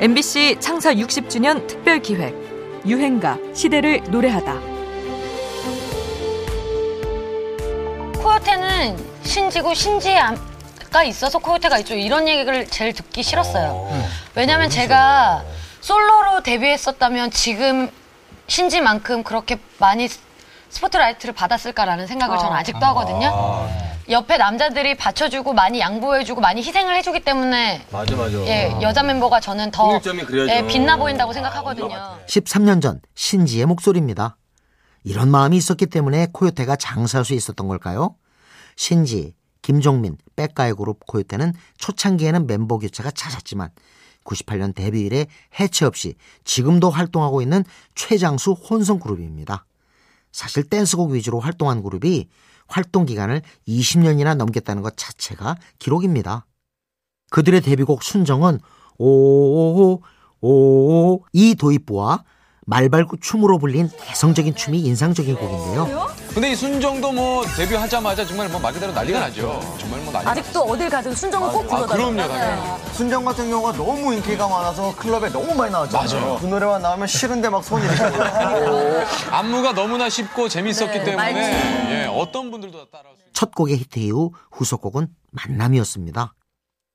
MBC 0.00 0.56
창사 0.60 0.94
60주년 0.94 1.66
특별 1.66 2.00
기획 2.00 2.34
유행가 2.86 3.36
시대를 3.54 4.00
노래하다. 4.04 4.54
코요테는 8.22 8.96
신지고 9.24 9.74
신지가 9.74 11.04
있어서 11.04 11.38
코요테가 11.38 11.76
있죠. 11.80 11.94
이런 11.94 12.26
얘기를 12.26 12.66
제일 12.66 12.94
듣기 12.94 13.22
싫었어요. 13.22 13.90
왜냐면 14.34 14.70
제가 14.70 15.44
솔로로 15.82 16.42
데뷔했었다면 16.44 17.30
지금 17.32 17.90
신지만큼 18.46 19.22
그렇게 19.22 19.58
많이 19.76 20.08
스포트라이트를 20.70 21.34
받았을까라는 21.34 22.06
생각을 22.06 22.38
저는 22.38 22.56
아직도 22.56 22.86
하거든요. 22.86 23.68
옆에 24.10 24.36
남자들이 24.36 24.96
받쳐주고 24.96 25.52
많이 25.52 25.78
양보해주고 25.78 26.40
많이 26.40 26.62
희생을 26.62 26.96
해주기 26.96 27.20
때문에 27.20 27.86
맞아 27.92 28.16
맞아. 28.16 28.38
예, 28.46 28.76
여자 28.82 29.02
멤버가 29.02 29.40
저는 29.40 29.70
더 29.70 29.84
통일점이 29.84 30.24
그래야죠. 30.24 30.52
예, 30.52 30.66
빛나 30.66 30.96
보인다고 30.96 31.32
생각하거든요. 31.32 32.18
13년 32.26 32.82
전 32.82 33.00
신지의 33.14 33.66
목소리입니다. 33.66 34.36
이런 35.04 35.30
마음이 35.30 35.56
있었기 35.56 35.86
때문에 35.86 36.28
코요테가 36.32 36.76
장사할 36.76 37.24
수 37.24 37.34
있었던 37.34 37.68
걸까요? 37.68 38.16
신지, 38.76 39.34
김종민, 39.62 40.16
백가의 40.36 40.74
그룹 40.74 41.06
코요테는 41.06 41.54
초창기에는 41.78 42.46
멤버 42.46 42.78
교체가 42.78 43.12
잦았지만 43.12 43.70
98년 44.24 44.74
데뷔 44.74 45.02
이래 45.02 45.26
해체 45.58 45.86
없이 45.86 46.14
지금도 46.44 46.90
활동하고 46.90 47.42
있는 47.42 47.64
최장수 47.94 48.52
혼성 48.52 48.98
그룹입니다. 48.98 49.64
사실 50.32 50.64
댄스곡 50.64 51.10
위주로 51.10 51.40
활동한 51.40 51.82
그룹이 51.82 52.28
활동 52.66 53.04
기간을 53.04 53.42
20년이나 53.66 54.36
넘겼다는 54.36 54.82
것 54.82 54.96
자체가 54.96 55.56
기록입니다. 55.78 56.46
그들의 57.30 57.60
데뷔곡 57.60 58.02
순정은 58.02 58.60
오오오 58.98 60.00
오오 60.40 61.24
이 61.32 61.54
도입부와 61.54 62.24
말발구 62.74 63.18
춤으로 63.18 63.58
불린 63.58 63.90
개성적인 64.04 64.54
춤이 64.54 64.78
인상적인 64.78 65.34
곡인데요. 65.34 66.08
근데 66.32 66.52
이 66.52 66.54
순정도 66.54 67.10
뭐 67.10 67.44
데뷔하자마자 67.44 68.24
정말 68.24 68.48
뭐 68.48 68.60
말 68.60 68.72
그대로 68.72 68.92
난리가 68.92 69.18
나죠. 69.18 69.60
정말 69.80 70.00
뭐 70.02 70.12
난리. 70.12 70.28
아직도 70.28 70.60
어딜 70.62 70.88
가든 70.88 71.12
순정은 71.16 71.50
꼭 71.50 71.64
아, 71.72 71.76
부르더라고요. 71.86 72.14
그럼요, 72.14 72.32
당연히. 72.32 72.92
순정 72.92 73.24
같은 73.24 73.50
경우가 73.50 73.72
너무 73.72 74.14
인기가 74.14 74.48
많아서 74.48 74.94
클럽에 74.94 75.30
너무 75.30 75.52
많이 75.54 75.72
나왔잖아요. 75.72 76.20
맞아요. 76.20 76.38
그 76.38 76.46
노래만 76.46 76.80
나오면 76.82 77.08
싫은데 77.08 77.48
막 77.48 77.64
손이 77.64 77.84
이렇게 77.84 78.04
안무가 79.32 79.72
너무나 79.72 80.08
쉽고 80.08 80.48
재밌었기 80.48 80.98
네, 80.98 81.04
때문에. 81.04 82.02
예, 82.04 82.06
어떤 82.06 82.52
분들도 82.52 82.78
다 82.78 82.84
따라할 82.92 83.16
수 83.16 83.22
있는. 83.22 83.32
첫 83.32 83.52
곡의 83.52 83.78
히트 83.78 83.98
이후 83.98 84.30
후속곡은 84.52 85.08
만남이었습니다. 85.32 86.34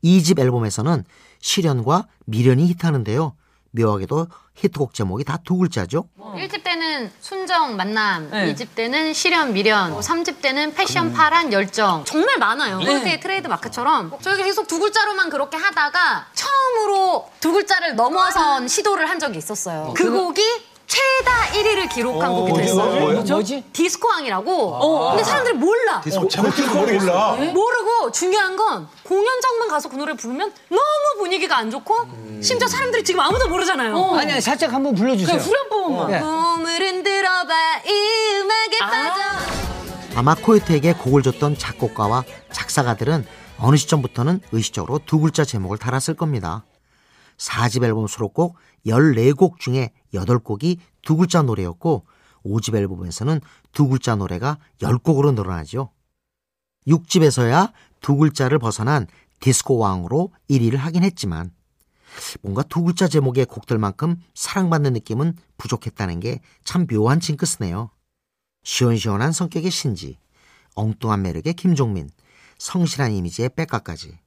2집 0.00 0.38
앨범에서는 0.38 1.04
실연과 1.40 2.06
미련이 2.24 2.66
히트하는데요. 2.68 3.34
묘하게도 3.72 4.26
히트곡 4.54 4.92
제목이 4.94 5.24
다 5.24 5.38
두 5.44 5.56
글자죠. 5.56 6.08
1집 6.18 6.62
때는 6.62 7.10
순정 7.20 7.76
만남, 7.76 8.28
네. 8.30 8.52
2집 8.52 8.74
때는 8.74 9.14
실연 9.14 9.52
미련, 9.54 9.98
3집 9.98 10.40
때는 10.42 10.74
패션 10.74 11.12
파란 11.12 11.52
열정. 11.52 12.04
정말 12.04 12.36
많아요. 12.38 12.78
코요태의 12.78 13.20
트레이드 13.20 13.46
마크처럼 13.48 14.12
저희가 14.20 14.44
계속 14.44 14.66
두 14.66 14.78
글자로만 14.78 15.30
그렇게 15.30 15.56
하다가 15.56 16.26
처음으로 16.34 17.30
두 17.40 17.52
글자를 17.52 17.94
넘어선 17.96 18.68
시도를 18.68 19.08
한 19.08 19.18
적이 19.18 19.38
있었어요. 19.38 19.94
그 19.96 20.10
곡이 20.10 20.42
최다 21.18 21.32
1위를 21.52 21.88
기록한 21.88 22.32
곡이 22.32 22.52
됐어요. 22.52 23.22
뭐지? 23.22 23.64
디스코왕이라고. 23.72 25.10
근데 25.10 25.24
사람들이 25.24 25.56
몰라. 25.56 26.00
제목도 26.00 26.66
몰라. 26.74 27.36
모르고 27.52 28.12
중요한 28.12 28.56
건 28.56 28.88
공연장만 29.02 29.68
가서 29.68 29.88
그 29.88 29.96
노래 29.96 30.14
부르면 30.14 30.52
너무 30.68 31.18
분위기가 31.18 31.58
안 31.58 31.70
좋고 31.70 31.94
심지어 32.42 32.68
사람들이 32.68 33.02
지금 33.02 33.20
아무도 33.20 33.48
모르잖아요. 33.48 34.14
아니 34.14 34.40
살짝 34.40 34.72
한번 34.72 34.94
불러주세요. 34.94 35.38
후렴 35.38 35.68
부분만. 35.68 36.10
네. 36.10 36.20
몸을 36.20 36.80
흔들어봐 36.80 37.54
이 37.86 38.40
음악에 38.40 38.78
빠져. 38.78 39.20
아마 40.14 40.34
코요테에게 40.34 40.94
곡을 40.94 41.22
줬던 41.22 41.58
작곡가와 41.58 42.24
작사가들은 42.52 43.26
어느 43.60 43.76
시점부터는 43.76 44.40
의식적으로 44.52 45.00
두 45.04 45.18
글자 45.18 45.44
제목을 45.44 45.78
달았을 45.78 46.14
겁니다. 46.14 46.64
4집 47.38 47.84
앨범 47.84 48.06
수록곡 48.06 48.56
14곡 48.86 49.58
중에 49.58 49.92
8곡이 50.14 50.78
두 51.08 51.16
글자 51.16 51.40
노래였고 51.40 52.04
5집 52.44 52.74
앨범에서는 52.74 53.40
두 53.72 53.88
글자 53.88 54.14
노래가 54.14 54.58
10곡으로 54.82 55.32
늘어나죠. 55.32 55.90
6집에서야 56.86 57.72
두 58.02 58.16
글자를 58.16 58.58
벗어난 58.58 59.06
디스코 59.40 59.78
왕으로 59.78 60.32
1위를 60.50 60.76
하긴 60.76 61.04
했지만 61.04 61.50
뭔가 62.42 62.62
두 62.62 62.82
글자 62.82 63.08
제목의 63.08 63.46
곡들만큼 63.46 64.16
사랑받는 64.34 64.92
느낌은 64.92 65.38
부족했다는 65.56 66.20
게 66.20 66.42
참 66.62 66.86
묘한 66.86 67.20
징크스네요. 67.20 67.88
시원시원한 68.64 69.32
성격의 69.32 69.70
신지, 69.70 70.18
엉뚱한 70.74 71.22
매력의 71.22 71.54
김종민, 71.54 72.10
성실한 72.58 73.12
이미지의 73.12 73.48
백가까지 73.56 74.18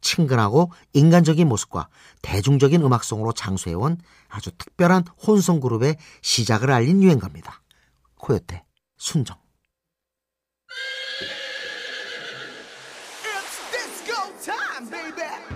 친근하고 0.00 0.72
인간적인 0.92 1.48
모습과 1.48 1.88
대중적인 2.22 2.82
음악성으로 2.82 3.32
장수해온 3.32 3.98
아주 4.28 4.50
특별한 4.56 5.04
혼성 5.26 5.60
그룹의 5.60 5.96
시작을 6.22 6.70
알린 6.70 7.02
유행가입니다. 7.02 7.62
코요테, 8.16 8.64
순정. 8.96 9.36
It's 14.78 15.55